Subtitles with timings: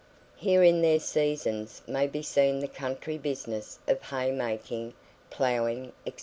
[0.35, 4.95] Here in their seasons may be seen the country business of hay making,
[5.29, 6.13] ploughing, &c.